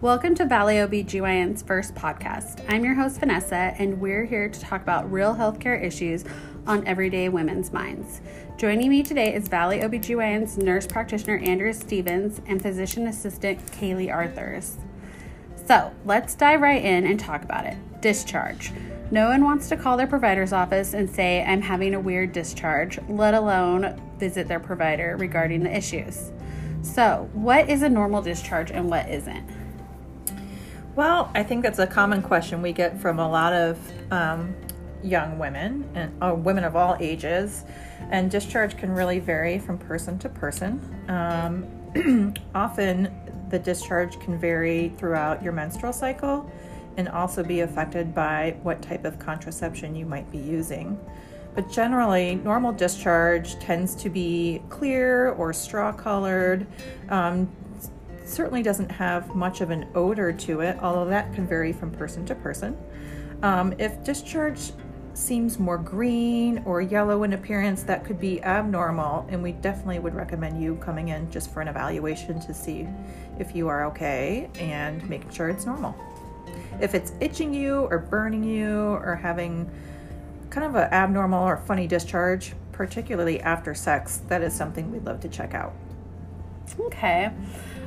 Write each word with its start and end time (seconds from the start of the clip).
Welcome 0.00 0.36
to 0.36 0.44
Valley 0.44 0.76
OBGYN's 0.76 1.62
first 1.62 1.92
podcast. 1.96 2.64
I'm 2.68 2.84
your 2.84 2.94
host, 2.94 3.18
Vanessa, 3.18 3.74
and 3.78 4.00
we're 4.00 4.24
here 4.24 4.48
to 4.48 4.60
talk 4.60 4.80
about 4.80 5.10
real 5.10 5.34
healthcare 5.34 5.82
issues 5.82 6.24
on 6.68 6.86
everyday 6.86 7.28
women's 7.28 7.72
minds. 7.72 8.20
Joining 8.56 8.90
me 8.90 9.02
today 9.02 9.34
is 9.34 9.48
Valley 9.48 9.80
OBGYN's 9.80 10.56
nurse 10.56 10.86
practitioner, 10.86 11.38
Andrea 11.38 11.74
Stevens, 11.74 12.40
and 12.46 12.62
physician 12.62 13.08
assistant, 13.08 13.58
Kaylee 13.72 14.14
Arthurs. 14.14 14.76
So 15.66 15.92
let's 16.04 16.36
dive 16.36 16.60
right 16.60 16.84
in 16.84 17.04
and 17.04 17.18
talk 17.18 17.42
about 17.42 17.66
it 17.66 17.76
discharge. 18.00 18.70
No 19.10 19.30
one 19.30 19.42
wants 19.42 19.68
to 19.70 19.76
call 19.76 19.96
their 19.96 20.06
provider's 20.06 20.52
office 20.52 20.94
and 20.94 21.10
say, 21.10 21.42
I'm 21.42 21.60
having 21.60 21.94
a 21.94 22.00
weird 22.00 22.30
discharge, 22.30 23.00
let 23.08 23.34
alone 23.34 24.00
visit 24.20 24.46
their 24.46 24.60
provider 24.60 25.16
regarding 25.16 25.64
the 25.64 25.76
issues. 25.76 26.30
So, 26.82 27.28
what 27.32 27.68
is 27.68 27.82
a 27.82 27.88
normal 27.88 28.22
discharge 28.22 28.70
and 28.70 28.88
what 28.88 29.08
isn't? 29.08 29.57
Well, 30.98 31.30
I 31.32 31.44
think 31.44 31.62
that's 31.62 31.78
a 31.78 31.86
common 31.86 32.22
question 32.22 32.60
we 32.60 32.72
get 32.72 33.00
from 33.00 33.20
a 33.20 33.30
lot 33.30 33.52
of 33.52 33.78
um, 34.10 34.56
young 35.00 35.38
women 35.38 35.88
and 35.94 36.12
uh, 36.20 36.34
women 36.34 36.64
of 36.64 36.74
all 36.74 36.96
ages, 36.98 37.62
and 38.10 38.28
discharge 38.28 38.76
can 38.76 38.90
really 38.90 39.20
vary 39.20 39.60
from 39.60 39.78
person 39.78 40.18
to 40.18 40.28
person. 40.28 40.80
Um, 41.06 42.34
often, 42.56 43.14
the 43.48 43.60
discharge 43.60 44.18
can 44.18 44.40
vary 44.40 44.92
throughout 44.98 45.40
your 45.40 45.52
menstrual 45.52 45.92
cycle 45.92 46.50
and 46.96 47.08
also 47.08 47.44
be 47.44 47.60
affected 47.60 48.12
by 48.12 48.56
what 48.64 48.82
type 48.82 49.04
of 49.04 49.20
contraception 49.20 49.94
you 49.94 50.04
might 50.04 50.28
be 50.32 50.38
using. 50.38 50.98
But 51.54 51.70
generally, 51.70 52.34
normal 52.34 52.72
discharge 52.72 53.56
tends 53.60 53.94
to 53.94 54.10
be 54.10 54.62
clear 54.68 55.30
or 55.30 55.52
straw 55.52 55.92
colored. 55.92 56.66
Um, 57.08 57.48
certainly 58.28 58.62
doesn't 58.62 58.90
have 58.90 59.34
much 59.34 59.60
of 59.60 59.70
an 59.70 59.88
odor 59.94 60.32
to 60.32 60.60
it, 60.60 60.76
although 60.80 61.08
that 61.08 61.32
can 61.34 61.46
vary 61.46 61.72
from 61.72 61.90
person 61.90 62.24
to 62.26 62.34
person. 62.34 62.76
Um, 63.42 63.74
if 63.78 64.02
discharge 64.04 64.72
seems 65.14 65.58
more 65.58 65.78
green 65.78 66.62
or 66.64 66.80
yellow 66.80 67.24
in 67.24 67.32
appearance, 67.32 67.82
that 67.84 68.04
could 68.04 68.20
be 68.20 68.42
abnormal, 68.42 69.26
and 69.30 69.42
we 69.42 69.52
definitely 69.52 69.98
would 69.98 70.14
recommend 70.14 70.62
you 70.62 70.76
coming 70.76 71.08
in 71.08 71.30
just 71.30 71.52
for 71.52 71.60
an 71.60 71.68
evaluation 71.68 72.40
to 72.40 72.54
see 72.54 72.86
if 73.38 73.54
you 73.54 73.68
are 73.68 73.84
okay 73.86 74.48
and 74.58 75.08
making 75.08 75.30
sure 75.30 75.48
it's 75.48 75.66
normal. 75.66 75.96
If 76.80 76.94
it's 76.94 77.12
itching 77.20 77.52
you 77.52 77.88
or 77.90 77.98
burning 77.98 78.44
you 78.44 78.78
or 78.78 79.18
having 79.20 79.68
kind 80.50 80.66
of 80.66 80.76
an 80.76 80.92
abnormal 80.92 81.44
or 81.44 81.56
funny 81.56 81.86
discharge, 81.86 82.54
particularly 82.72 83.40
after 83.40 83.74
sex, 83.74 84.22
that 84.28 84.42
is 84.42 84.54
something 84.54 84.90
we'd 84.92 85.04
love 85.04 85.20
to 85.20 85.28
check 85.28 85.54
out. 85.54 85.74
Okay. 86.78 87.30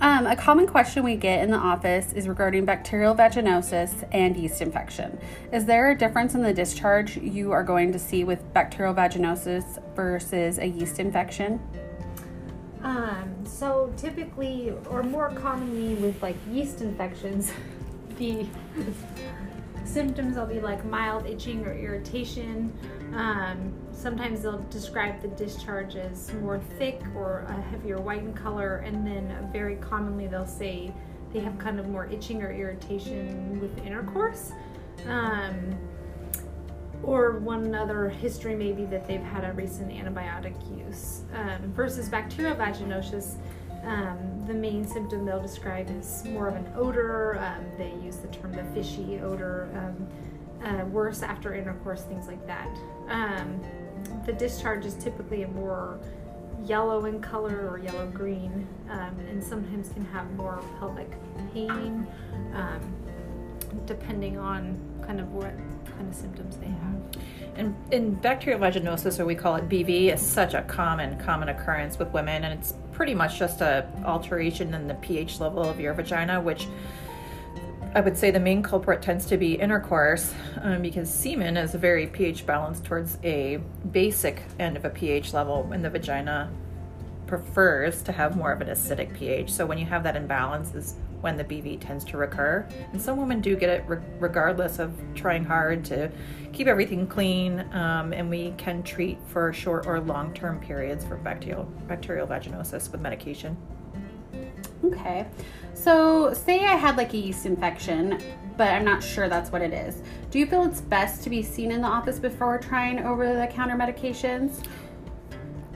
Um, 0.00 0.26
a 0.26 0.36
common 0.36 0.66
question 0.66 1.04
we 1.04 1.16
get 1.16 1.42
in 1.42 1.50
the 1.50 1.56
office 1.56 2.12
is 2.12 2.28
regarding 2.28 2.64
bacterial 2.64 3.14
vaginosis 3.14 4.06
and 4.12 4.36
yeast 4.36 4.60
infection. 4.60 5.18
Is 5.52 5.64
there 5.64 5.90
a 5.90 5.96
difference 5.96 6.34
in 6.34 6.42
the 6.42 6.52
discharge 6.52 7.16
you 7.16 7.52
are 7.52 7.62
going 7.62 7.92
to 7.92 7.98
see 7.98 8.24
with 8.24 8.52
bacterial 8.52 8.94
vaginosis 8.94 9.82
versus 9.94 10.58
a 10.58 10.66
yeast 10.66 10.98
infection? 10.98 11.60
Um, 12.82 13.34
so 13.44 13.92
typically, 13.96 14.74
or 14.90 15.02
more 15.02 15.30
commonly 15.30 15.94
with 15.94 16.20
like 16.22 16.36
yeast 16.50 16.82
infections, 16.82 17.52
the 18.18 18.46
symptoms 19.84 20.36
will 20.36 20.46
be 20.46 20.60
like 20.60 20.84
mild 20.84 21.26
itching 21.26 21.64
or 21.64 21.72
irritation. 21.72 22.72
Um, 23.14 23.72
sometimes 23.92 24.42
they'll 24.42 24.64
describe 24.70 25.22
the 25.22 25.28
discharge 25.28 25.96
as 25.96 26.32
more 26.34 26.58
thick 26.78 27.00
or 27.14 27.46
a 27.48 27.60
heavier 27.70 28.00
white 28.00 28.22
in 28.22 28.34
color, 28.34 28.78
and 28.78 29.06
then 29.06 29.48
very 29.52 29.76
commonly 29.76 30.26
they'll 30.26 30.46
say 30.46 30.92
they 31.32 31.40
have 31.40 31.58
kind 31.58 31.78
of 31.78 31.88
more 31.88 32.06
itching 32.06 32.42
or 32.42 32.52
irritation 32.52 33.60
with 33.60 33.76
intercourse. 33.84 34.52
Um, 35.06 35.76
or 37.02 37.38
one 37.38 37.74
other 37.74 38.08
history 38.08 38.54
maybe 38.54 38.86
that 38.86 39.06
they've 39.06 39.22
had 39.22 39.44
a 39.44 39.52
recent 39.52 39.90
antibiotic 39.90 40.54
use. 40.76 41.22
Um, 41.34 41.72
versus 41.72 42.08
bacterial 42.08 42.56
vaginosis, 42.56 43.36
um, 43.84 44.44
the 44.46 44.54
main 44.54 44.86
symptom 44.86 45.26
they'll 45.26 45.42
describe 45.42 45.90
is 45.90 46.24
more 46.24 46.48
of 46.48 46.56
an 46.56 46.66
odor. 46.74 47.38
Um, 47.38 47.66
they 47.76 47.92
use 48.02 48.16
the 48.16 48.28
term 48.28 48.52
the 48.52 48.64
fishy 48.72 49.20
odor, 49.20 49.68
um, 49.74 50.08
uh, 50.64 50.84
worse 50.86 51.22
after 51.22 51.54
intercourse, 51.54 52.02
things 52.02 52.26
like 52.26 52.46
that. 52.46 52.68
Um, 53.08 53.60
the 54.26 54.32
discharge 54.32 54.84
is 54.84 54.94
typically 54.94 55.42
a 55.42 55.48
more 55.48 55.98
yellow 56.64 57.04
in 57.04 57.20
color 57.20 57.68
or 57.68 57.78
yellow 57.78 58.06
green, 58.06 58.66
um, 58.90 59.18
and 59.28 59.42
sometimes 59.42 59.90
can 59.90 60.04
have 60.06 60.30
more 60.32 60.62
pelvic 60.78 61.10
pain, 61.52 62.06
um, 62.54 62.80
depending 63.86 64.38
on 64.38 64.78
kind 65.06 65.20
of 65.20 65.32
what 65.32 65.52
kind 65.86 66.08
of 66.08 66.14
symptoms 66.14 66.56
they 66.56 66.66
have. 66.66 67.24
And 67.56 67.76
in 67.90 68.14
bacterial 68.14 68.60
vaginosis, 68.60 69.20
or 69.20 69.26
we 69.26 69.34
call 69.34 69.56
it 69.56 69.68
BV, 69.68 70.12
is 70.12 70.20
such 70.20 70.54
a 70.54 70.62
common 70.62 71.18
common 71.18 71.50
occurrence 71.50 71.98
with 71.98 72.08
women, 72.12 72.44
and 72.44 72.58
it's 72.58 72.74
pretty 72.92 73.14
much 73.14 73.38
just 73.38 73.60
a 73.60 73.86
alteration 74.04 74.74
in 74.74 74.88
the 74.88 74.94
pH 74.94 75.40
level 75.40 75.62
of 75.62 75.78
your 75.78 75.94
vagina, 75.94 76.40
which 76.40 76.66
I 77.94 78.00
would 78.00 78.16
say 78.16 78.32
the 78.32 78.40
main 78.40 78.60
culprit 78.60 79.02
tends 79.02 79.24
to 79.26 79.36
be 79.36 79.54
intercourse 79.54 80.34
um, 80.62 80.82
because 80.82 81.08
semen 81.08 81.56
is 81.56 81.76
a 81.76 81.78
very 81.78 82.08
pH 82.08 82.44
balanced 82.44 82.84
towards 82.84 83.18
a 83.22 83.60
basic 83.92 84.42
end 84.58 84.76
of 84.76 84.84
a 84.84 84.90
pH 84.90 85.32
level, 85.32 85.70
and 85.72 85.84
the 85.84 85.90
vagina 85.90 86.50
prefers 87.28 88.02
to 88.02 88.10
have 88.10 88.36
more 88.36 88.50
of 88.50 88.60
an 88.60 88.66
acidic 88.66 89.14
pH. 89.14 89.52
So 89.52 89.64
when 89.64 89.78
you 89.78 89.86
have 89.86 90.02
that 90.02 90.16
imbalance, 90.16 90.74
is 90.74 90.96
when 91.20 91.36
the 91.36 91.44
BV 91.44 91.80
tends 91.80 92.04
to 92.04 92.16
recur. 92.18 92.66
And 92.92 93.00
some 93.00 93.16
women 93.16 93.40
do 93.40 93.56
get 93.56 93.70
it 93.70 93.84
re- 93.86 93.98
regardless 94.18 94.78
of 94.78 94.92
trying 95.14 95.44
hard 95.44 95.84
to 95.86 96.10
keep 96.52 96.66
everything 96.66 97.06
clean. 97.06 97.60
Um, 97.72 98.12
and 98.12 98.28
we 98.28 98.52
can 98.58 98.82
treat 98.82 99.18
for 99.28 99.52
short 99.52 99.86
or 99.86 100.00
long 100.00 100.34
term 100.34 100.60
periods 100.60 101.04
for 101.04 101.16
bacterial, 101.16 101.64
bacterial 101.86 102.26
vaginosis 102.26 102.92
with 102.92 103.00
medication. 103.00 103.56
Okay. 104.84 105.26
So, 105.74 106.32
say 106.32 106.64
I 106.64 106.76
had 106.76 106.96
like 106.96 107.12
a 107.12 107.16
yeast 107.16 107.46
infection, 107.46 108.20
but 108.56 108.68
I'm 108.68 108.84
not 108.84 109.02
sure 109.02 109.28
that's 109.28 109.50
what 109.50 109.60
it 109.60 109.72
is. 109.72 110.02
Do 110.30 110.38
you 110.38 110.46
feel 110.46 110.62
it's 110.64 110.80
best 110.80 111.22
to 111.24 111.30
be 111.30 111.42
seen 111.42 111.72
in 111.72 111.82
the 111.82 111.88
office 111.88 112.18
before 112.18 112.58
trying 112.58 113.00
over 113.00 113.34
the 113.34 113.46
counter 113.48 113.74
medications? 113.74 114.64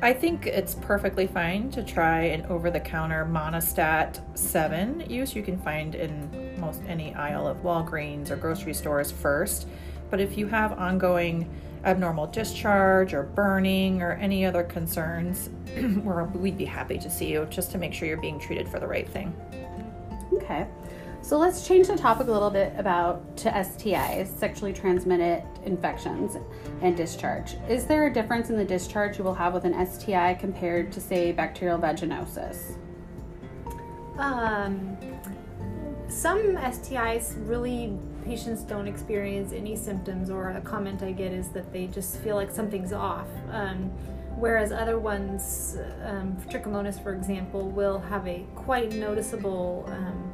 I 0.00 0.12
think 0.12 0.46
it's 0.46 0.76
perfectly 0.76 1.26
fine 1.26 1.72
to 1.72 1.82
try 1.82 2.20
an 2.20 2.46
over 2.46 2.70
the 2.70 2.78
counter 2.78 3.26
Monistat 3.26 4.20
7 4.38 5.10
use 5.10 5.34
you 5.34 5.42
can 5.42 5.58
find 5.58 5.96
in 5.96 6.60
most 6.60 6.80
any 6.86 7.12
aisle 7.16 7.48
of 7.48 7.58
Walgreens 7.64 8.30
or 8.30 8.36
grocery 8.36 8.74
stores 8.74 9.10
first. 9.10 9.66
But 10.08 10.20
if 10.20 10.38
you 10.38 10.46
have 10.46 10.78
ongoing 10.78 11.50
abnormal 11.84 12.28
discharge 12.28 13.12
or 13.12 13.24
burning 13.24 14.00
or 14.00 14.12
any 14.12 14.46
other 14.46 14.62
concerns, 14.62 15.50
we'd 16.34 16.56
be 16.56 16.64
happy 16.64 16.98
to 16.98 17.10
see 17.10 17.32
you 17.32 17.46
just 17.50 17.72
to 17.72 17.78
make 17.78 17.92
sure 17.92 18.06
you're 18.06 18.20
being 18.20 18.38
treated 18.38 18.68
for 18.68 18.78
the 18.78 18.86
right 18.86 19.08
thing. 19.08 19.34
Okay. 20.48 20.66
So 21.20 21.36
let's 21.36 21.66
change 21.66 21.88
the 21.88 21.96
topic 21.96 22.28
a 22.28 22.32
little 22.32 22.48
bit 22.48 22.72
about 22.78 23.36
to 23.38 23.50
STIs, 23.50 24.34
sexually 24.38 24.72
transmitted 24.72 25.44
infections, 25.66 26.38
and 26.80 26.96
discharge. 26.96 27.56
Is 27.68 27.84
there 27.84 28.06
a 28.06 28.12
difference 28.12 28.48
in 28.48 28.56
the 28.56 28.64
discharge 28.64 29.18
you 29.18 29.24
will 29.24 29.34
have 29.34 29.52
with 29.52 29.64
an 29.64 29.86
STI 29.86 30.34
compared 30.34 30.90
to, 30.92 31.02
say, 31.02 31.32
bacterial 31.32 31.78
vaginosis? 31.78 32.76
Um, 34.16 34.96
some 36.08 36.56
STIs 36.56 37.34
really 37.46 37.98
patients 38.24 38.62
don't 38.62 38.86
experience 38.86 39.52
any 39.52 39.76
symptoms, 39.76 40.30
or 40.30 40.50
a 40.50 40.62
comment 40.62 41.02
I 41.02 41.12
get 41.12 41.32
is 41.32 41.50
that 41.50 41.74
they 41.74 41.88
just 41.88 42.18
feel 42.20 42.36
like 42.36 42.50
something's 42.50 42.94
off. 42.94 43.28
Um, 43.50 43.92
whereas 44.38 44.72
other 44.72 44.98
ones, 44.98 45.76
um, 46.04 46.36
trichomonas, 46.48 47.02
for 47.02 47.12
example, 47.12 47.68
will 47.70 47.98
have 47.98 48.26
a 48.26 48.44
quite 48.54 48.92
noticeable 48.92 49.84
um, 49.88 50.32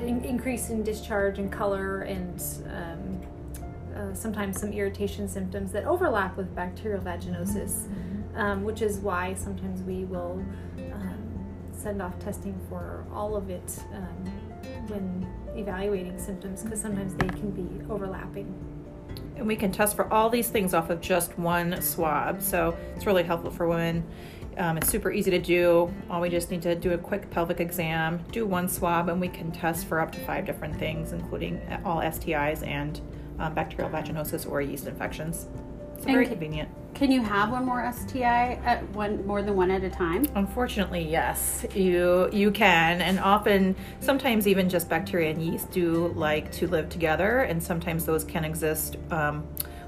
in- 0.00 0.24
increase 0.24 0.70
in 0.70 0.82
discharge 0.82 1.38
and 1.38 1.52
color 1.52 2.02
and 2.02 2.42
um, 2.70 3.20
uh, 3.94 4.14
sometimes 4.14 4.60
some 4.60 4.72
irritation 4.72 5.28
symptoms 5.28 5.70
that 5.72 5.84
overlap 5.84 6.36
with 6.36 6.54
bacterial 6.54 7.00
vaginosis, 7.00 7.88
um, 8.34 8.64
which 8.64 8.82
is 8.82 8.98
why 8.98 9.34
sometimes 9.34 9.82
we 9.82 10.04
will 10.04 10.42
um, 10.92 11.46
send 11.72 12.02
off 12.02 12.18
testing 12.18 12.58
for 12.68 13.04
all 13.12 13.36
of 13.36 13.50
it 13.50 13.78
um, 13.92 14.32
when 14.88 15.26
evaluating 15.56 16.18
symptoms 16.18 16.62
because 16.62 16.80
sometimes 16.80 17.14
they 17.14 17.28
can 17.28 17.50
be 17.50 17.84
overlapping. 17.92 18.52
And 19.36 19.46
we 19.46 19.56
can 19.56 19.72
test 19.72 19.96
for 19.96 20.12
all 20.12 20.30
these 20.30 20.48
things 20.48 20.74
off 20.74 20.90
of 20.90 21.00
just 21.00 21.38
one 21.38 21.80
swab. 21.82 22.40
So 22.40 22.76
it's 22.94 23.06
really 23.06 23.24
helpful 23.24 23.50
for 23.50 23.68
women. 23.68 24.04
Um, 24.56 24.76
it's 24.76 24.88
super 24.88 25.10
easy 25.10 25.30
to 25.32 25.40
do. 25.40 25.92
All 26.08 26.20
we 26.20 26.30
just 26.30 26.50
need 26.50 26.62
to 26.62 26.74
do 26.74 26.92
a 26.92 26.98
quick 26.98 27.28
pelvic 27.30 27.60
exam, 27.60 28.24
do 28.30 28.46
one 28.46 28.68
swab, 28.68 29.08
and 29.08 29.20
we 29.20 29.28
can 29.28 29.50
test 29.50 29.86
for 29.86 30.00
up 30.00 30.12
to 30.12 30.20
five 30.20 30.46
different 30.46 30.76
things, 30.78 31.12
including 31.12 31.60
all 31.84 32.00
STIs 32.00 32.64
and 32.66 33.00
um, 33.40 33.54
bacterial 33.54 33.90
vaginosis 33.90 34.48
or 34.48 34.60
yeast 34.60 34.86
infections. 34.86 35.48
It's 35.94 36.04
very 36.04 36.26
convenient. 36.26 36.68
Can 36.94 37.10
you 37.10 37.22
have 37.22 37.50
one 37.50 37.64
more 37.64 37.92
STI 37.92 38.60
at 38.64 38.88
one 38.90 39.26
more 39.26 39.42
than 39.42 39.56
one 39.56 39.70
at 39.72 39.82
a 39.82 39.90
time? 39.90 40.24
Unfortunately, 40.36 41.02
yes, 41.02 41.66
you 41.74 42.30
you 42.32 42.52
can, 42.52 43.02
and 43.02 43.18
often, 43.18 43.74
sometimes 43.98 44.46
even 44.46 44.68
just 44.68 44.88
bacteria 44.88 45.30
and 45.30 45.42
yeast 45.42 45.72
do 45.72 46.08
like 46.14 46.52
to 46.52 46.68
live 46.68 46.88
together, 46.88 47.40
and 47.40 47.60
sometimes 47.60 48.04
those 48.04 48.22
can 48.22 48.44
exist 48.44 48.96
um, 49.10 49.44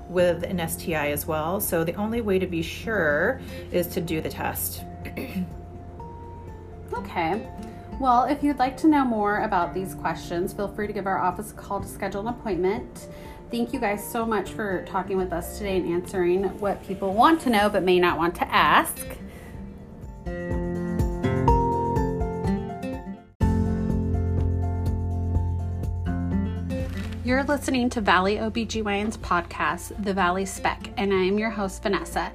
with 0.08 0.43
an 0.43 0.69
STI 0.69 1.11
as 1.12 1.26
well. 1.26 1.61
So 1.61 1.85
the 1.85 1.94
only 1.94 2.23
way 2.23 2.41
to 2.41 2.47
be 2.47 2.62
sure 2.62 3.41
is 3.70 3.87
to 3.88 4.00
do 4.00 4.20
the 4.20 4.31
test. 4.31 4.82
okay. 6.93 7.47
Well, 8.00 8.25
if 8.25 8.43
you'd 8.43 8.58
like 8.58 8.76
to 8.79 8.88
know 8.88 9.05
more 9.05 9.44
about 9.44 9.73
these 9.73 9.94
questions, 9.94 10.53
feel 10.53 10.69
free 10.69 10.87
to 10.87 10.93
give 10.93 11.06
our 11.06 11.19
office 11.19 11.53
a 11.53 11.55
call 11.55 11.81
to 11.81 11.88
schedule 11.88 12.20
an 12.20 12.29
appointment. 12.29 13.08
Thank 13.48 13.72
you 13.72 13.78
guys 13.78 14.04
so 14.04 14.26
much 14.26 14.50
for 14.50 14.84
talking 14.87 15.16
with 15.16 15.32
us 15.32 15.56
today 15.56 15.76
and 15.76 15.87
answering 15.87 16.44
what 16.58 16.84
people 16.84 17.14
want 17.14 17.40
to 17.43 17.50
know 17.50 17.70
but 17.70 17.84
may 17.84 18.00
not 18.00 18.19
want 18.19 18.34
to 18.37 18.48
ask. 18.52 19.06
You're 27.25 27.44
listening 27.44 27.88
to 27.90 28.00
Valley 28.00 28.37
OBGYN's 28.37 29.16
podcast, 29.19 30.04
The 30.04 30.14
Valley 30.14 30.44
Spec, 30.44 30.90
and 30.96 31.12
I 31.12 31.22
am 31.22 31.38
your 31.38 31.50
host, 31.50 31.82
Vanessa. 31.82 32.32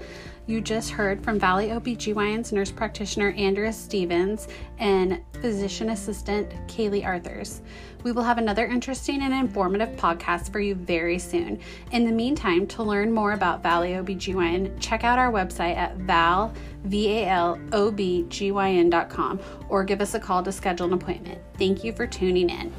You 0.47 0.59
just 0.59 0.89
heard 0.89 1.23
from 1.23 1.37
Valley 1.39 1.67
OBGYN's 1.67 2.51
nurse 2.51 2.71
practitioner 2.71 3.29
Andrea 3.37 3.71
Stevens 3.71 4.47
and 4.79 5.21
physician 5.39 5.91
assistant 5.91 6.49
Kaylee 6.67 7.05
Arthurs. 7.05 7.61
We 8.03 8.11
will 8.11 8.23
have 8.23 8.39
another 8.39 8.65
interesting 8.65 9.21
and 9.21 9.31
informative 9.33 9.95
podcast 9.97 10.51
for 10.51 10.59
you 10.59 10.73
very 10.73 11.19
soon. 11.19 11.59
In 11.91 12.05
the 12.05 12.11
meantime, 12.11 12.65
to 12.67 12.81
learn 12.81 13.11
more 13.11 13.33
about 13.33 13.61
Valley 13.61 13.91
OBGYN, 13.91 14.79
check 14.79 15.03
out 15.03 15.19
our 15.19 15.31
website 15.31 15.77
at 15.77 15.95
val, 15.97 16.51
V-A-L-O-B-G-Y-N.com 16.85 19.39
or 19.69 19.83
give 19.83 20.01
us 20.01 20.15
a 20.15 20.19
call 20.19 20.41
to 20.41 20.51
schedule 20.51 20.87
an 20.87 20.93
appointment. 20.93 21.39
Thank 21.59 21.83
you 21.83 21.93
for 21.93 22.07
tuning 22.07 22.49
in. 22.49 22.73